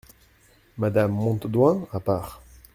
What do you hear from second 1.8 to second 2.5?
à part.